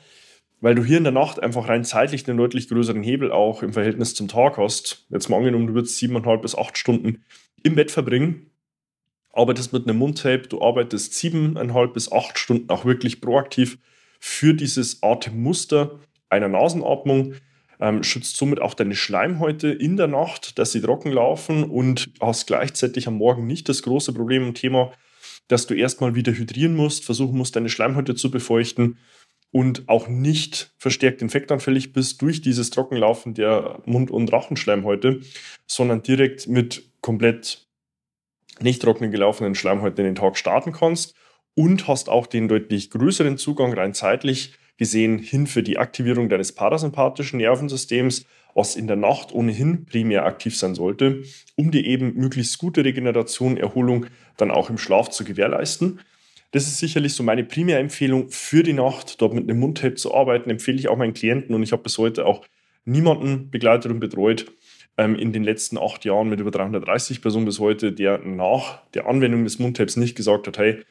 weil 0.62 0.76
du 0.76 0.84
hier 0.84 0.98
in 0.98 1.04
der 1.04 1.14
Nacht 1.14 1.42
einfach 1.42 1.68
rein 1.70 1.86
zeitlich 1.86 2.28
einen 2.28 2.38
deutlich 2.38 2.68
größeren 2.68 3.04
Hebel 3.04 3.32
auch 3.32 3.64
im 3.64 3.74
Verhältnis 3.74 4.14
zum 4.14 4.28
Tag 4.28 4.58
hast. 4.58 5.06
Jetzt 5.10 5.30
mal 5.30 5.38
angenommen, 5.38 5.68
du 5.68 5.74
würdest 5.74 5.98
siebeneinhalb 5.98 6.42
bis 6.42 6.56
acht 6.56 6.78
Stunden 6.78 7.24
im 7.64 7.76
Bett 7.76 7.92
verbringen, 7.92 8.52
arbeitest 9.34 9.74
mit 9.74 9.88
einem 9.88 9.98
Mundtape, 9.98 10.48
du 10.48 10.62
arbeitest 10.62 11.14
siebeneinhalb 11.14 11.94
bis 11.94 12.12
acht 12.12 12.38
Stunden 12.38 12.70
auch 12.70 12.86
wirklich 12.86 13.22
proaktiv 13.22 13.78
für 14.20 14.54
dieses 14.54 15.02
Atemmuster 15.02 16.00
einer 16.30 16.50
Nasenatmung, 16.50 17.36
ähm, 17.80 18.04
schützt 18.04 18.36
somit 18.36 18.62
auch 18.62 18.74
deine 18.74 18.96
Schleimhäute 18.96 19.70
in 19.70 19.96
der 19.96 20.08
Nacht, 20.08 20.60
dass 20.60 20.74
sie 20.74 20.82
trocken 20.82 21.12
laufen 21.12 21.64
und 21.64 22.12
hast 22.20 22.48
gleichzeitig 22.48 23.08
am 23.08 23.16
Morgen 23.16 23.48
nicht 23.48 23.70
das 23.70 23.84
große 23.84 24.14
Problem 24.14 24.48
und 24.48 24.56
Thema, 24.56 24.92
dass 25.48 25.66
du 25.66 25.74
erstmal 25.74 26.16
wieder 26.16 26.34
hydrieren 26.34 26.76
musst, 26.76 27.06
versuchen 27.06 27.38
musst, 27.38 27.56
deine 27.56 27.70
Schleimhäute 27.70 28.16
zu 28.16 28.30
befeuchten 28.30 28.98
und 29.52 29.90
auch 29.90 30.08
nicht 30.08 30.74
verstärkt 30.78 31.22
infektanfällig 31.22 31.94
bist 31.94 32.22
durch 32.22 32.42
dieses 32.42 32.70
Trockenlaufen 32.70 33.34
der 33.34 33.82
Mund- 33.86 34.12
und 34.12 34.32
Rachenschleimhäute, 34.32 35.22
sondern 35.66 36.04
direkt 36.04 36.48
mit 36.48 36.84
komplett 37.02 37.68
nicht 38.62 38.82
trockenen 38.82 39.12
gelaufenen 39.12 39.56
Schleimhäuten 39.56 40.00
in 40.00 40.14
den 40.14 40.16
Tag 40.16 40.38
starten 40.38 40.72
kannst 40.72 41.16
und 41.56 41.88
hast 41.88 42.10
auch 42.10 42.28
den 42.28 42.48
deutlich 42.48 42.90
größeren 42.92 43.38
Zugang 43.38 43.74
rein 43.74 43.94
zeitlich 43.94 44.54
gesehen 44.78 45.20
hin 45.20 45.48
für 45.48 45.64
die 45.64 45.78
Aktivierung 45.78 46.30
deines 46.30 46.54
parasympathischen 46.54 47.38
Nervensystems, 47.38 48.26
was 48.54 48.76
in 48.76 48.88
der 48.88 48.96
Nacht 48.96 49.32
ohnehin 49.34 49.86
primär 49.86 50.26
aktiv 50.26 50.58
sein 50.58 50.74
sollte, 50.74 51.24
um 51.56 51.72
dir 51.72 51.84
eben 51.86 52.16
möglichst 52.16 52.58
gute 52.58 52.84
Regeneration, 52.84 53.58
Erholung 53.58 54.06
dann 54.38 54.52
auch 54.52 54.70
im 54.70 54.78
Schlaf 54.78 55.10
zu 55.10 55.24
gewährleisten. 55.24 56.00
Das 56.52 56.68
ist 56.68 56.80
sicherlich 56.80 57.14
so 57.14 57.24
meine 57.24 57.44
Primärempfehlung 57.44 58.30
für 58.30 58.64
die 58.64 58.74
Nacht, 58.74 59.22
dort 59.22 59.34
mit 59.34 59.50
einem 59.50 59.60
Mundtape 59.60 59.96
zu 59.96 60.14
arbeiten, 60.14 60.50
empfehle 60.50 60.80
ich 60.80 60.88
auch 60.88 60.98
meinen 60.98 61.14
Klienten 61.14 61.54
und 61.54 61.62
ich 61.62 61.72
habe 61.72 61.84
bis 61.84 61.98
heute 61.98 62.26
auch 62.26 62.46
niemanden 62.86 63.52
begleitet 63.52 63.92
und 63.92 64.00
betreut 64.00 64.52
ähm, 64.98 65.16
in 65.16 65.32
den 65.32 65.44
letzten 65.44 65.78
acht 65.78 66.06
Jahren 66.06 66.28
mit 66.30 66.40
über 66.40 66.52
330 66.52 67.22
Personen 67.22 67.46
bis 67.46 67.60
heute, 67.60 67.92
der 67.92 68.18
nach 68.20 68.82
der 68.94 69.08
Anwendung 69.08 69.44
des 69.44 69.60
Mundtapes 69.60 69.96
nicht 69.96 70.16
gesagt 70.16 70.48
hat, 70.48 70.58
hey, 70.58 70.84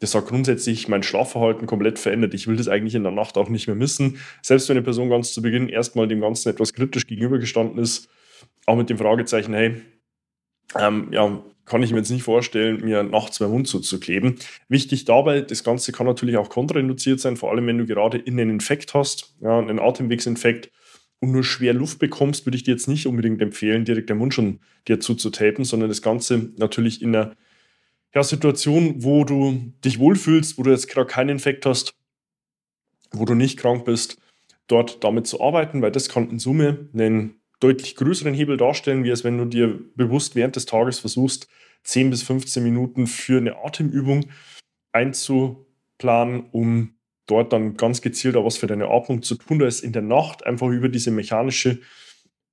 das 0.00 0.14
hat 0.14 0.26
grundsätzlich 0.26 0.88
mein 0.88 1.02
Schlafverhalten 1.02 1.66
komplett 1.66 1.98
verändert. 1.98 2.34
Ich 2.34 2.46
will 2.46 2.56
das 2.56 2.68
eigentlich 2.68 2.94
in 2.94 3.02
der 3.02 3.12
Nacht 3.12 3.38
auch 3.38 3.48
nicht 3.48 3.66
mehr 3.66 3.76
missen. 3.76 4.18
Selbst 4.42 4.68
wenn 4.68 4.76
eine 4.76 4.84
Person 4.84 5.08
ganz 5.08 5.32
zu 5.32 5.40
Beginn 5.40 5.70
erstmal 5.70 6.06
dem 6.06 6.20
Ganzen 6.20 6.50
etwas 6.50 6.74
kritisch 6.74 7.06
gegenübergestanden 7.06 7.78
ist, 7.78 8.08
auch 8.66 8.76
mit 8.76 8.90
dem 8.90 8.98
Fragezeichen, 8.98 9.54
hey, 9.54 9.80
ähm, 10.78 11.08
ja, 11.12 11.42
kann 11.66 11.82
ich 11.82 11.90
mir 11.90 11.98
jetzt 11.98 12.10
nicht 12.10 12.22
vorstellen, 12.22 12.84
mir 12.84 13.02
nachts 13.02 13.40
meinen 13.40 13.52
Mund 13.52 13.68
zuzukleben. 13.68 14.36
Wichtig 14.68 15.04
dabei, 15.04 15.42
das 15.42 15.64
Ganze 15.64 15.92
kann 15.92 16.06
natürlich 16.06 16.36
auch 16.36 16.48
kontrainduziert 16.48 17.20
sein, 17.20 17.36
vor 17.36 17.50
allem 17.50 17.66
wenn 17.66 17.78
du 17.78 17.86
gerade 17.86 18.18
in 18.18 18.40
einen 18.40 18.50
Infekt 18.50 18.94
hast, 18.94 19.34
ja, 19.40 19.58
einen 19.58 19.80
Atemwegsinfekt 19.80 20.70
und 21.20 21.32
nur 21.32 21.44
schwer 21.44 21.74
Luft 21.74 21.98
bekommst, 21.98 22.46
würde 22.46 22.56
ich 22.56 22.62
dir 22.62 22.70
jetzt 22.70 22.88
nicht 22.88 23.06
unbedingt 23.06 23.42
empfehlen, 23.42 23.84
direkt 23.84 24.10
den 24.10 24.18
Mund 24.18 24.32
schon 24.32 24.60
dir 24.86 25.00
zuzutapen, 25.00 25.64
sondern 25.64 25.88
das 25.88 26.02
Ganze 26.02 26.50
natürlich 26.56 27.02
in 27.02 27.14
einer 27.14 27.34
ja, 28.14 28.22
Situation, 28.22 29.02
wo 29.02 29.24
du 29.24 29.72
dich 29.84 29.98
wohlfühlst, 29.98 30.58
wo 30.58 30.62
du 30.62 30.70
jetzt 30.70 30.88
gerade 30.88 31.06
keinen 31.06 31.30
Infekt 31.30 31.66
hast, 31.66 31.94
wo 33.10 33.24
du 33.24 33.34
nicht 33.34 33.58
krank 33.58 33.84
bist, 33.84 34.18
dort 34.68 35.02
damit 35.02 35.26
zu 35.26 35.40
arbeiten, 35.40 35.82
weil 35.82 35.92
das 35.92 36.08
kann 36.08 36.30
in 36.30 36.38
Summe 36.38 36.88
einen 36.94 37.40
deutlich 37.60 37.96
größeren 37.96 38.34
Hebel 38.34 38.56
darstellen, 38.56 39.04
wie 39.04 39.10
es 39.10 39.24
wenn 39.24 39.38
du 39.38 39.44
dir 39.44 39.78
bewusst 39.94 40.34
während 40.34 40.56
des 40.56 40.66
Tages 40.66 40.98
versuchst, 40.98 41.48
10 41.84 42.10
bis 42.10 42.22
15 42.22 42.62
Minuten 42.62 43.06
für 43.06 43.38
eine 43.38 43.56
Atemübung 43.64 44.26
einzuplanen, 44.92 46.46
um 46.50 46.96
dort 47.26 47.52
dann 47.52 47.76
ganz 47.76 48.02
gezielt 48.02 48.36
auch 48.36 48.44
was 48.44 48.56
für 48.56 48.66
deine 48.66 48.88
Atmung 48.88 49.22
zu 49.22 49.36
tun. 49.36 49.58
Da 49.58 49.66
ist 49.66 49.80
in 49.80 49.92
der 49.92 50.02
Nacht 50.02 50.44
einfach 50.44 50.68
über 50.68 50.88
diese 50.88 51.10
mechanische 51.10 51.80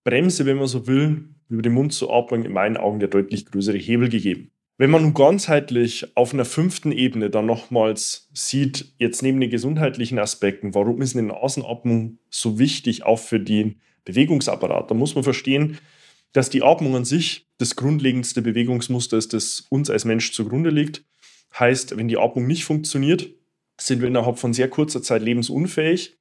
Bremse, 0.03 0.45
wenn 0.45 0.57
man 0.57 0.67
so 0.67 0.87
will, 0.87 1.29
über 1.49 1.61
den 1.61 1.73
Mund 1.73 1.93
zu 1.93 2.11
atmen, 2.11 2.45
in 2.45 2.53
meinen 2.53 2.77
Augen 2.77 2.99
der 2.99 3.09
deutlich 3.09 3.45
größere 3.45 3.77
Hebel 3.77 4.09
gegeben. 4.09 4.51
Wenn 4.77 4.89
man 4.89 5.03
nun 5.03 5.13
ganzheitlich 5.13 6.17
auf 6.17 6.33
einer 6.33 6.45
fünften 6.45 6.91
Ebene 6.91 7.29
dann 7.29 7.45
nochmals 7.45 8.29
sieht, 8.33 8.93
jetzt 8.97 9.21
neben 9.21 9.39
den 9.39 9.51
gesundheitlichen 9.51 10.17
Aspekten, 10.17 10.73
warum 10.73 11.01
ist 11.01 11.15
eine 11.15 11.27
Nasenatmung 11.27 12.17
so 12.29 12.57
wichtig, 12.57 13.03
auch 13.03 13.19
für 13.19 13.39
den 13.39 13.81
Bewegungsapparat, 14.05 14.89
dann 14.89 14.97
muss 14.97 15.15
man 15.15 15.23
verstehen, 15.23 15.77
dass 16.33 16.49
die 16.49 16.63
Atmung 16.63 16.95
an 16.95 17.05
sich 17.05 17.47
das 17.57 17.75
grundlegendste 17.75 18.41
Bewegungsmuster 18.41 19.17
ist, 19.17 19.33
das 19.33 19.65
uns 19.69 19.89
als 19.89 20.05
Mensch 20.05 20.31
zugrunde 20.33 20.69
liegt. 20.69 21.05
Heißt, 21.57 21.95
wenn 21.95 22.07
die 22.07 22.17
Atmung 22.17 22.47
nicht 22.47 22.65
funktioniert, 22.65 23.29
sind 23.79 24.01
wir 24.01 24.07
innerhalb 24.07 24.39
von 24.39 24.53
sehr 24.53 24.69
kurzer 24.69 25.01
Zeit 25.01 25.21
lebensunfähig. 25.21 26.17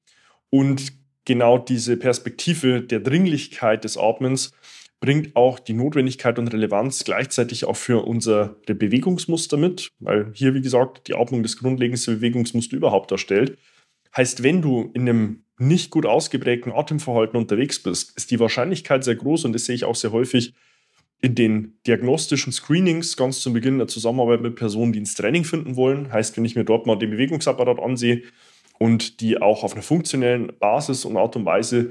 Und 0.51 0.93
genau 1.25 1.59
diese 1.59 1.97
Perspektive 1.97 2.83
der 2.83 3.01
Dringlichkeit 3.01 3.85
des 3.85 3.97
Atmens 3.97 4.53
bringt 5.01 5.35
auch 5.35 5.59
die 5.59 5.73
Notwendigkeit 5.73 6.39
und 6.39 6.49
Relevanz 6.49 7.03
gleichzeitig 7.05 7.65
auch 7.65 7.77
für 7.77 8.07
unsere 8.07 8.57
Bewegungsmuster 8.67 9.57
mit, 9.57 9.91
weil 9.99 10.31
hier, 10.33 10.55
wie 10.55 10.61
gesagt, 10.61 11.09
die 11.09 11.15
Atmung 11.15 11.43
das 11.43 11.57
grundlegendste 11.57 12.17
Bewegungsmuster 12.17 12.77
überhaupt 12.77 13.11
darstellt. 13.11 13.59
Heißt, 14.16 14.42
wenn 14.42 14.62
du 14.62 14.90
in 14.95 15.09
einem 15.09 15.45
nicht 15.59 15.90
gut 15.90 16.07
ausgeprägten 16.07 16.73
Atemverhalten 16.73 17.38
unterwegs 17.38 17.83
bist, 17.83 18.16
ist 18.16 18.31
die 18.31 18.40
Wahrscheinlichkeit 18.40 19.04
sehr 19.04 19.14
groß 19.14 19.45
und 19.45 19.52
das 19.52 19.64
sehe 19.64 19.75
ich 19.75 19.85
auch 19.85 19.95
sehr 19.95 20.12
häufig 20.12 20.54
in 21.23 21.35
den 21.37 21.78
diagnostischen 21.87 22.52
Screenings 22.52 23.16
ganz 23.16 23.40
zu 23.40 23.52
Beginn 23.52 23.78
der 23.78 23.87
Zusammenarbeit 23.87 24.42
mit 24.42 24.57
Personen, 24.57 24.92
die 24.92 24.99
ins 24.99 25.14
Training 25.14 25.45
finden 25.45 25.76
wollen. 25.76 26.12
Heißt, 26.12 26.37
wenn 26.37 26.45
ich 26.45 26.57
mir 26.57 26.64
dort 26.64 26.87
mal 26.87 26.99
den 26.99 27.11
Bewegungsapparat 27.11 27.78
ansehe 27.78 28.23
und 28.78 29.21
die 29.21 29.40
auch 29.40 29.62
auf 29.62 29.75
einer 29.75 29.83
funktionellen 29.83 30.52
Basis 30.59 31.04
und 31.04 31.16
Art 31.16 31.37
und 31.37 31.45
Weise 31.45 31.90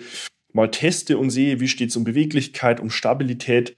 mal 0.51 0.69
teste 0.69 1.17
und 1.17 1.29
sehe, 1.29 1.61
wie 1.61 1.69
steht 1.69 1.91
es 1.91 1.95
um 1.95 2.03
Beweglichkeit, 2.03 2.81
um 2.81 2.89
Stabilität, 2.89 3.77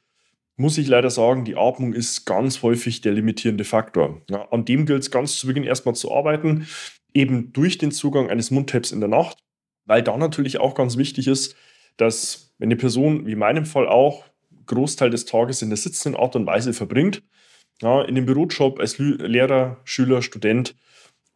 muss 0.56 0.78
ich 0.78 0.88
leider 0.88 1.10
sagen, 1.10 1.46
die 1.46 1.56
Atmung 1.56 1.94
ist 1.94 2.26
ganz 2.26 2.62
häufig 2.62 3.02
der 3.02 3.14
limitierende 3.14 3.64
Faktor. 3.64 4.22
Ja, 4.30 4.48
an 4.52 4.66
dem 4.66 4.86
gilt 4.86 5.02
es 5.02 5.12
ganz 5.12 5.38
zu 5.38 5.48
Beginn 5.48 5.64
erstmal 5.64 5.96
zu 5.96 6.14
arbeiten, 6.14 6.68
eben 7.14 7.52
durch 7.54 7.78
den 7.78 7.92
Zugang 7.92 8.30
eines 8.30 8.52
Mundtabs 8.52 8.92
in 8.92 9.00
der 9.00 9.10
Nacht, 9.10 9.40
weil 9.86 10.04
da 10.04 10.18
natürlich 10.18 10.60
auch 10.60 10.76
ganz 10.76 10.98
wichtig 10.98 11.28
ist, 11.28 11.56
dass 11.98 12.54
wenn 12.58 12.68
eine 12.68 12.76
Person, 12.76 13.26
wie 13.26 13.34
in 13.34 13.40
meinem 13.40 13.66
Fall 13.66 13.88
auch, 13.88 14.26
Großteil 14.66 15.10
des 15.10 15.26
Tages 15.26 15.62
in 15.62 15.70
der 15.70 15.78
sitzenden 15.78 16.20
Art 16.20 16.36
und 16.36 16.46
Weise 16.46 16.74
verbringt, 16.74 17.22
ja, 17.82 18.02
in 18.04 18.16
dem 18.16 18.26
Bürojob 18.26 18.80
als 18.80 18.98
Lehrer, 18.98 19.82
Schüler, 19.84 20.22
Student 20.22 20.76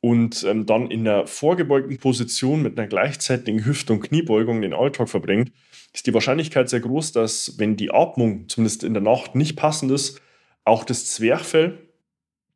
und 0.08 0.46
ähm, 0.46 0.66
dann 0.66 0.90
in 0.90 1.06
einer 1.06 1.28
vorgebeugten 1.28 1.98
Position 1.98 2.62
mit 2.62 2.80
einer 2.80 2.88
gleichzeitigen 2.88 3.66
Hüft- 3.66 3.92
und 3.92 4.00
Kniebeugung 4.00 4.62
den 4.62 4.74
Alltag 4.74 5.10
verbringt, 5.10 5.52
ist 5.94 6.08
die 6.08 6.14
Wahrscheinlichkeit 6.14 6.70
sehr 6.70 6.80
groß, 6.80 7.12
dass 7.12 7.56
wenn 7.58 7.76
die 7.76 7.92
Atmung 7.92 8.48
zumindest 8.48 8.86
in 8.86 8.94
der 8.94 9.04
Nacht 9.04 9.36
nicht 9.36 9.58
passend 9.58 9.92
ist, 9.92 10.22
auch 10.64 10.86
das 10.86 11.08
Zwerchfell, 11.08 11.78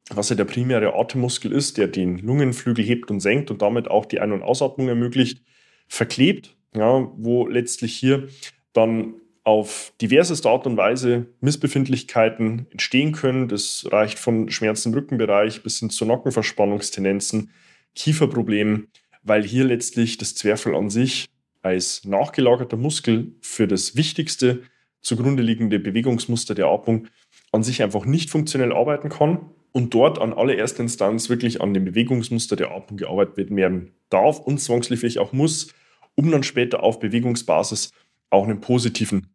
was 0.09 0.29
ja 0.29 0.37
der 0.37 0.45
primäre 0.45 0.95
Atemmuskel 0.95 1.51
ist, 1.51 1.77
der 1.77 1.87
den 1.87 2.19
Lungenflügel 2.19 2.85
hebt 2.85 3.11
und 3.11 3.19
senkt 3.19 3.51
und 3.51 3.61
damit 3.61 3.89
auch 3.89 4.05
die 4.05 4.21
Ein- 4.21 4.31
und 4.31 4.43
Ausatmung 4.43 4.87
ermöglicht, 4.87 5.43
verklebt, 5.89 6.55
ja, 6.73 7.11
wo 7.17 7.47
letztlich 7.47 7.97
hier 7.97 8.29
dann 8.71 9.15
auf 9.43 9.93
diverseste 10.01 10.49
Art 10.49 10.67
und 10.67 10.77
Weise 10.77 11.27
Missbefindlichkeiten 11.39 12.67
entstehen 12.71 13.11
können. 13.11 13.47
Das 13.47 13.87
reicht 13.91 14.19
von 14.19 14.49
Schmerzen 14.49 14.89
im 14.89 14.95
Rückenbereich 14.95 15.63
bis 15.63 15.79
hin 15.79 15.89
zu 15.89 16.05
Nockenverspannungstendenzen, 16.05 17.51
Kieferproblemen, 17.95 18.87
weil 19.23 19.43
hier 19.43 19.65
letztlich 19.65 20.17
das 20.17 20.35
Zwerchfell 20.35 20.75
an 20.75 20.89
sich 20.89 21.25
als 21.61 22.05
nachgelagerter 22.05 22.77
Muskel 22.77 23.35
für 23.41 23.67
das 23.67 23.95
wichtigste 23.95 24.61
zugrunde 25.01 25.43
liegende 25.43 25.79
Bewegungsmuster 25.79 26.55
der 26.55 26.67
Atmung 26.67 27.07
an 27.51 27.63
sich 27.63 27.81
einfach 27.83 28.05
nicht 28.05 28.29
funktionell 28.29 28.71
arbeiten 28.71 29.09
kann 29.09 29.49
und 29.71 29.93
dort 29.93 30.19
an 30.19 30.33
allererster 30.33 30.83
Instanz 30.83 31.29
wirklich 31.29 31.61
an 31.61 31.73
dem 31.73 31.85
Bewegungsmuster 31.85 32.55
der 32.55 32.71
Atmung 32.71 32.97
gearbeitet 32.97 33.55
werden 33.55 33.91
darf 34.09 34.39
und 34.39 34.59
zwangsläufig 34.59 35.19
auch 35.19 35.33
muss, 35.33 35.73
um 36.15 36.29
dann 36.31 36.43
später 36.43 36.83
auf 36.83 36.99
Bewegungsbasis 36.99 37.91
auch 38.31 38.45
einen 38.45 38.61
positiven 38.61 39.27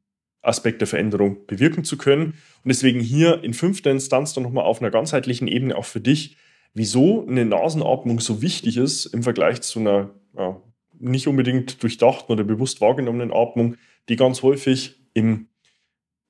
Aspekt 0.42 0.80
der 0.80 0.88
Veränderung 0.88 1.46
bewirken 1.46 1.84
zu 1.84 1.96
können. 1.96 2.34
Und 2.64 2.68
deswegen 2.68 3.00
hier 3.00 3.44
in 3.44 3.54
fünfter 3.54 3.90
Instanz 3.90 4.34
dann 4.34 4.42
nochmal 4.42 4.64
auf 4.64 4.80
einer 4.80 4.90
ganzheitlichen 4.90 5.48
Ebene 5.48 5.76
auch 5.76 5.84
für 5.84 6.00
dich, 6.00 6.36
wieso 6.74 7.26
eine 7.26 7.44
Nasenatmung 7.44 8.20
so 8.20 8.42
wichtig 8.42 8.76
ist 8.76 9.06
im 9.06 9.22
Vergleich 9.22 9.62
zu 9.62 9.80
einer 9.80 10.10
ja, 10.36 10.60
nicht 10.98 11.28
unbedingt 11.28 11.82
durchdachten 11.82 12.32
oder 12.32 12.44
bewusst 12.44 12.80
wahrgenommenen 12.80 13.32
Atmung, 13.32 13.76
die 14.08 14.16
ganz 14.16 14.42
häufig 14.42 14.96
in 15.14 15.48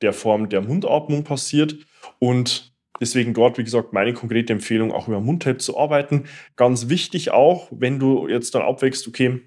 der 0.03 0.13
Form 0.13 0.49
der 0.49 0.63
Mundatmung 0.63 1.25
passiert 1.25 1.77
und 2.19 2.77
Deswegen 3.01 3.35
dort, 3.35 3.59
wie 3.59 3.65
gesagt, 3.65 3.93
meine 3.93 4.15
konkrete 4.15 4.53
Empfehlung, 4.53 4.93
auch 4.93 5.09
über 5.09 5.21
Mundtape 5.21 5.59
zu 5.59 5.79
arbeiten. 5.79 6.25
Ganz 6.57 6.89
wichtig 6.89 7.31
auch, 7.31 7.69
wenn 7.71 7.99
du 7.99 8.27
jetzt 8.27 8.55
dann 8.55 8.63
abwächst, 8.63 9.07
okay, 9.07 9.43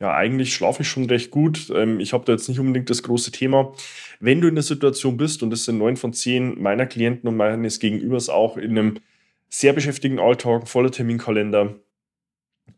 ja, 0.00 0.14
eigentlich 0.14 0.54
schlafe 0.54 0.82
ich 0.82 0.88
schon 0.88 1.06
recht 1.06 1.30
gut. 1.30 1.70
Ähm, 1.74 2.00
ich 2.00 2.12
habe 2.12 2.24
da 2.24 2.32
jetzt 2.32 2.48
nicht 2.48 2.58
unbedingt 2.58 2.90
das 2.90 3.02
große 3.02 3.32
Thema. 3.32 3.72
Wenn 4.20 4.40
du 4.40 4.48
in 4.48 4.54
der 4.54 4.64
Situation 4.64 5.16
bist, 5.16 5.42
und 5.42 5.50
das 5.50 5.64
sind 5.64 5.78
neun 5.78 5.96
von 5.96 6.12
zehn 6.12 6.60
meiner 6.60 6.86
Klienten 6.86 7.28
und 7.28 7.36
meines 7.36 7.78
Gegenübers 7.78 8.28
auch 8.28 8.56
in 8.56 8.70
einem 8.70 8.98
sehr 9.48 9.72
beschäftigten 9.72 10.18
Alltag, 10.18 10.68
voller 10.68 10.90
Terminkalender 10.90 11.76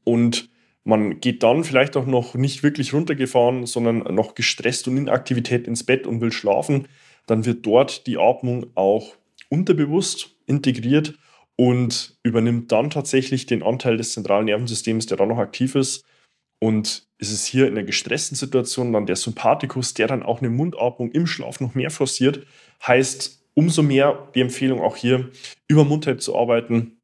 und 0.05 0.51
man 0.85 1.19
geht 1.21 1.43
dann 1.43 1.65
vielleicht 1.65 1.97
auch 1.97 2.07
noch 2.07 2.35
nicht 2.35 2.63
wirklich 2.63 2.95
runtergefahren, 2.95 3.67
sondern 3.67 4.15
noch 4.15 4.35
gestresst 4.35 4.87
und 4.87 4.97
in 4.97 5.09
Aktivität 5.09 5.67
ins 5.67 5.85
Bett 5.85 6.07
und 6.07 6.21
will 6.21 6.31
schlafen, 6.31 6.87
dann 7.27 7.45
wird 7.45 7.67
dort 7.67 8.07
die 8.07 8.19
Atmung 8.19 8.67
auch 8.77 9.17
unterbewusst 9.49 10.37
integriert 10.47 11.15
und 11.57 12.17
übernimmt 12.23 12.71
dann 12.71 12.91
tatsächlich 12.91 13.47
den 13.47 13.63
Anteil 13.63 13.97
des 13.97 14.13
zentralen 14.13 14.45
Nervensystems, 14.45 15.07
der 15.07 15.17
dann 15.17 15.29
noch 15.29 15.39
aktiv 15.39 15.75
ist 15.75 16.05
und 16.61 17.06
ist 17.19 17.33
es 17.33 17.47
hier 17.47 17.67
in 17.67 17.73
einer 17.73 17.87
gestressten 17.87 18.37
Situation 18.37 18.93
dann 18.93 19.07
der 19.07 19.17
Sympathikus, 19.17 19.95
der 19.95 20.07
dann 20.07 20.23
auch 20.23 20.41
eine 20.41 20.51
Mundatmung 20.51 21.11
im 21.13 21.27
Schlaf 21.27 21.61
noch 21.61 21.75
mehr 21.75 21.91
forciert. 21.91 22.47
Heißt, 22.87 23.43
umso 23.55 23.83
mehr 23.83 24.29
die 24.35 24.43
Empfehlung 24.43 24.81
auch 24.81 24.97
hier 24.97 25.31
über 25.67 25.85
Mundtape 25.85 26.19
zu 26.19 26.37
arbeiten. 26.37 27.01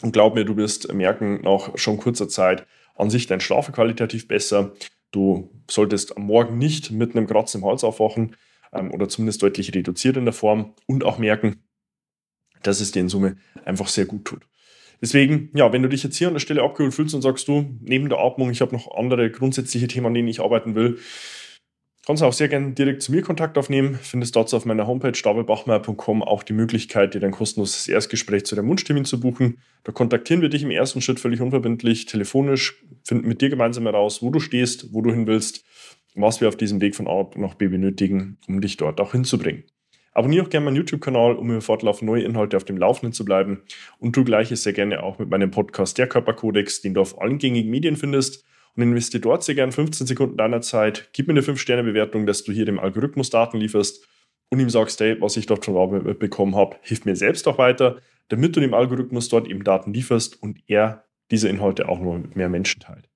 Und 0.00 0.12
glaub 0.12 0.34
mir, 0.34 0.44
du 0.44 0.56
wirst 0.56 0.92
merken, 0.92 1.40
nach 1.42 1.76
schon 1.76 1.98
kurzer 1.98 2.28
Zeit 2.28 2.66
an 2.94 3.10
sich 3.10 3.26
dein 3.26 3.40
Schlaf 3.40 3.70
qualitativ 3.72 4.28
besser. 4.28 4.72
Du 5.10 5.50
solltest 5.68 6.16
am 6.16 6.24
Morgen 6.24 6.58
nicht 6.58 6.92
mit 6.92 7.16
einem 7.16 7.26
Kratzen 7.26 7.60
im 7.60 7.66
Hals 7.66 7.84
aufwachen 7.84 8.36
ähm, 8.72 8.92
oder 8.92 9.08
zumindest 9.08 9.42
deutlich 9.42 9.74
reduziert 9.74 10.16
in 10.16 10.24
der 10.24 10.32
Form 10.32 10.74
und 10.86 11.04
auch 11.04 11.18
merken, 11.18 11.62
dass 12.62 12.80
es 12.80 12.92
dir 12.92 13.00
in 13.00 13.08
Summe 13.08 13.36
einfach 13.64 13.88
sehr 13.88 14.06
gut 14.06 14.24
tut. 14.24 14.46
Deswegen, 15.02 15.50
ja, 15.54 15.72
wenn 15.72 15.82
du 15.82 15.88
dich 15.88 16.02
jetzt 16.02 16.16
hier 16.16 16.28
an 16.28 16.34
der 16.34 16.40
Stelle 16.40 16.62
abgeholt 16.62 16.94
fühlst 16.94 17.14
und 17.14 17.22
sagst 17.22 17.48
du, 17.48 17.76
neben 17.80 18.08
der 18.08 18.20
Atmung, 18.20 18.50
ich 18.50 18.60
habe 18.60 18.74
noch 18.74 18.96
andere 18.96 19.30
grundsätzliche 19.30 19.88
Themen, 19.88 20.06
an 20.06 20.14
denen 20.14 20.28
ich 20.28 20.40
arbeiten 20.40 20.74
will, 20.74 20.98
Kannst 22.04 22.24
auch 22.24 22.32
sehr 22.32 22.48
gerne 22.48 22.72
direkt 22.72 23.00
zu 23.02 23.12
mir 23.12 23.22
Kontakt 23.22 23.56
aufnehmen. 23.56 23.94
Findest 24.02 24.34
dazu 24.34 24.56
auf 24.56 24.64
meiner 24.64 24.88
Homepage 24.88 25.12
davidbachmeier.com 25.12 26.22
auch 26.22 26.42
die 26.42 26.52
Möglichkeit, 26.52 27.14
dir 27.14 27.20
dein 27.20 27.30
kostenloses 27.30 27.86
Erstgespräch 27.86 28.44
zu 28.44 28.56
deinem 28.56 28.68
Wunschtermin 28.68 29.04
zu 29.04 29.20
buchen. 29.20 29.58
Da 29.84 29.92
kontaktieren 29.92 30.42
wir 30.42 30.48
dich 30.48 30.64
im 30.64 30.72
ersten 30.72 31.00
Schritt 31.00 31.20
völlig 31.20 31.40
unverbindlich, 31.40 32.06
telefonisch, 32.06 32.82
finden 33.04 33.28
mit 33.28 33.40
dir 33.40 33.50
gemeinsam 33.50 33.84
heraus, 33.84 34.20
wo 34.20 34.30
du 34.30 34.40
stehst, 34.40 34.92
wo 34.92 35.00
du 35.00 35.12
hin 35.12 35.28
willst, 35.28 35.64
was 36.16 36.40
wir 36.40 36.48
auf 36.48 36.56
diesem 36.56 36.80
Weg 36.80 36.96
von 36.96 37.06
A 37.06 37.30
nach 37.36 37.54
B 37.54 37.68
benötigen, 37.68 38.36
um 38.48 38.60
dich 38.60 38.78
dort 38.78 39.00
auch 39.00 39.12
hinzubringen. 39.12 39.62
Abonniere 40.12 40.44
auch 40.44 40.50
gerne 40.50 40.66
meinen 40.66 40.76
YouTube-Kanal, 40.76 41.34
um 41.36 41.50
über 41.50 41.60
fortlaufend 41.60 42.10
neue 42.10 42.22
Inhalte 42.22 42.56
auf 42.56 42.64
dem 42.64 42.76
Laufenden 42.76 43.12
zu 43.12 43.24
bleiben. 43.24 43.62
Und 43.98 44.12
tu 44.12 44.24
gleiches 44.24 44.62
sehr 44.62 44.74
gerne 44.74 45.02
auch 45.02 45.18
mit 45.18 45.30
meinem 45.30 45.50
Podcast 45.50 45.96
Der 45.98 46.06
Körperkodex, 46.06 46.82
den 46.82 46.94
du 46.94 47.00
auf 47.00 47.20
allen 47.20 47.38
gängigen 47.38 47.70
Medien 47.70 47.96
findest 47.96 48.44
und 48.76 48.82
investiere 48.82 49.22
dort 49.22 49.42
sehr 49.42 49.54
gerne 49.54 49.72
15 49.72 50.06
Sekunden 50.06 50.36
deiner 50.36 50.60
Zeit. 50.60 51.08
Gib 51.12 51.28
mir 51.28 51.32
eine 51.32 51.40
5-Sterne-Bewertung, 51.40 52.26
dass 52.26 52.44
du 52.44 52.52
hier 52.52 52.66
dem 52.66 52.78
Algorithmus 52.78 53.30
Daten 53.30 53.58
lieferst 53.58 54.06
und 54.50 54.60
ihm 54.60 54.70
sagst, 54.70 55.00
hey, 55.00 55.18
was 55.20 55.36
ich 55.36 55.46
dort 55.46 55.64
schon 55.64 56.18
bekommen 56.18 56.56
habe, 56.56 56.76
hilft 56.82 57.06
mir 57.06 57.16
selbst 57.16 57.48
auch 57.48 57.58
weiter, 57.58 57.98
damit 58.28 58.54
du 58.54 58.60
dem 58.60 58.74
Algorithmus 58.74 59.28
dort 59.30 59.48
eben 59.48 59.64
Daten 59.64 59.94
lieferst 59.94 60.42
und 60.42 60.58
er 60.66 61.04
diese 61.30 61.48
Inhalte 61.48 61.88
auch 61.88 61.98
nur 61.98 62.18
mit 62.18 62.36
mehr 62.36 62.50
Menschen 62.50 62.80
teilt. 62.80 63.08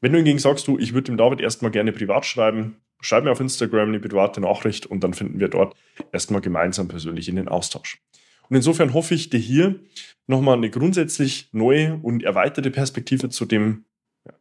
Wenn 0.00 0.12
du 0.12 0.18
hingegen 0.18 0.38
sagst, 0.38 0.66
du, 0.66 0.78
ich 0.78 0.94
würde 0.94 1.06
dem 1.06 1.18
David 1.18 1.42
erstmal 1.42 1.70
gerne 1.70 1.92
privat 1.92 2.24
schreiben, 2.24 2.76
schreib 3.00 3.24
mir 3.24 3.30
auf 3.30 3.40
Instagram 3.40 3.88
eine 3.88 4.00
private 4.00 4.40
Nachricht 4.40 4.86
und 4.86 5.04
dann 5.04 5.14
finden 5.14 5.40
wir 5.40 5.48
dort 5.48 5.74
erstmal 6.12 6.40
gemeinsam 6.40 6.88
persönlich 6.88 7.28
in 7.28 7.36
den 7.36 7.48
Austausch. 7.48 8.00
Und 8.48 8.56
insofern 8.56 8.94
hoffe 8.94 9.14
ich 9.14 9.30
dir 9.30 9.38
hier 9.38 9.80
nochmal 10.26 10.56
eine 10.56 10.70
grundsätzlich 10.70 11.48
neue 11.52 11.98
und 12.02 12.22
erweiterte 12.22 12.70
Perspektive 12.70 13.28
zu 13.28 13.46
dem 13.46 13.84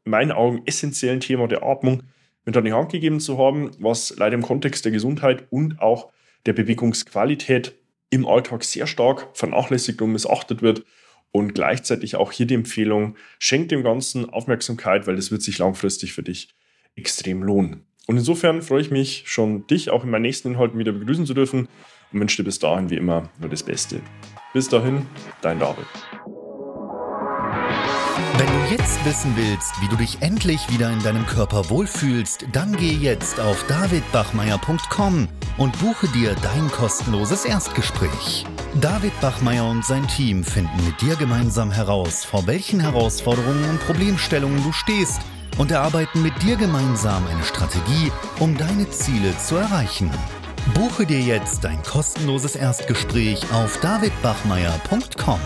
in 0.04 0.12
meinen 0.12 0.32
Augen 0.32 0.64
essentiellen 0.66 1.20
Thema 1.20 1.48
der 1.48 1.64
Atmung 1.64 2.04
mit 2.46 2.58
an 2.58 2.66
die 2.66 2.74
Hand 2.74 2.92
gegeben 2.92 3.20
zu 3.20 3.38
haben, 3.38 3.72
was 3.80 4.16
leider 4.18 4.36
im 4.36 4.42
Kontext 4.42 4.84
der 4.84 4.92
Gesundheit 4.92 5.48
und 5.52 5.80
auch 5.80 6.12
der 6.46 6.54
Bewegungsqualität 6.54 7.76
im 8.10 8.26
Alltag 8.26 8.64
sehr 8.64 8.88
stark 8.88 9.28
vernachlässigt 9.34 10.02
und 10.02 10.12
missachtet 10.12 10.62
wird. 10.62 10.84
Und 11.32 11.54
gleichzeitig 11.54 12.16
auch 12.16 12.32
hier 12.32 12.48
die 12.48 12.56
Empfehlung, 12.56 13.16
schenk 13.38 13.70
dem 13.70 13.84
Ganzen 13.84 14.28
Aufmerksamkeit, 14.30 15.06
weil 15.06 15.16
das 15.16 15.30
wird 15.30 15.44
sich 15.44 15.60
langfristig 15.60 16.14
für 16.14 16.24
dich 16.24 16.56
extrem 16.96 17.44
lohnen. 17.44 17.86
Und 18.10 18.18
insofern 18.18 18.64
freue 18.64 18.82
ich 18.82 18.90
mich 18.90 19.22
schon, 19.28 19.68
dich 19.68 19.92
auch 19.92 20.04
in 20.04 20.10
meinen 20.10 20.24
nächsten 20.24 20.54
Inhalten 20.54 20.80
wieder 20.80 20.92
begrüßen 20.92 21.28
zu 21.28 21.36
dürfen 21.36 21.68
und 22.12 22.20
wünsche 22.20 22.38
dir 22.38 22.44
bis 22.44 22.58
dahin 22.58 22.90
wie 22.90 22.96
immer 22.96 23.30
nur 23.40 23.52
das 23.52 23.62
Beste. 23.62 24.02
Bis 24.52 24.68
dahin, 24.68 25.06
dein 25.44 25.60
David. 25.60 25.86
Wenn 28.36 28.48
du 28.48 28.72
jetzt 28.72 29.06
wissen 29.06 29.32
willst, 29.36 29.80
wie 29.84 29.88
du 29.90 29.96
dich 29.96 30.24
endlich 30.24 30.60
wieder 30.74 30.92
in 30.92 31.04
deinem 31.04 31.24
Körper 31.28 31.70
wohlfühlst, 31.70 32.48
dann 32.52 32.76
geh 32.78 32.94
jetzt 32.94 33.40
auf 33.40 33.64
davidbachmeier.com 33.68 35.28
und 35.60 35.80
buche 35.80 36.08
dir 36.08 36.36
dein 36.42 36.68
kostenloses 36.72 37.46
Erstgespräch. 37.46 38.44
David 38.82 39.14
Bachmeier 39.22 39.70
und 39.70 39.86
sein 39.86 40.08
Team 40.08 40.44
finden 40.44 40.84
mit 40.84 41.00
dir 41.00 41.16
gemeinsam 41.16 41.70
heraus, 41.70 42.26
vor 42.26 42.48
welchen 42.48 42.80
Herausforderungen 42.80 43.70
und 43.70 43.80
Problemstellungen 43.82 44.64
du 44.64 44.72
stehst 44.72 45.22
und 45.60 45.70
erarbeiten 45.72 46.24
mit 46.24 46.42
dir 46.42 46.56
gemeinsam 46.56 47.28
eine 47.28 47.44
Strategie, 47.44 48.12
um 48.40 48.58
deine 48.58 48.90
Ziele 48.90 49.38
zu 49.38 49.58
erreichen. 49.58 50.10
Buche 50.74 51.06
dir 51.06 51.22
jetzt 51.22 51.64
dein 51.64 51.84
kostenloses 51.84 52.56
Erstgespräch 52.56 53.44
auf 53.54 53.80
davidbachmeier.com. 53.82 55.40